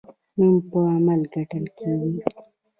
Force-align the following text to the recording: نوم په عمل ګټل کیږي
نوم 0.37 0.55
په 0.69 0.77
عمل 0.93 1.21
ګټل 1.33 1.65
کیږي 1.77 2.21